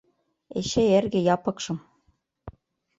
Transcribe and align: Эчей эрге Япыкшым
Эчей 0.57 0.89
эрге 0.97 1.19
Япыкшым 1.33 1.77